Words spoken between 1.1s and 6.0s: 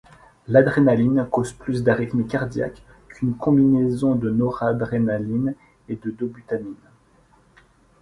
cause plus d'arythmie cardiaque qu'une combinaison de noradrénaline et